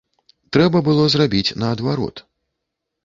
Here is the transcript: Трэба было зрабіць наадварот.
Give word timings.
Трэба 0.55 0.81
было 0.87 1.03
зрабіць 1.15 1.55
наадварот. 1.65 2.25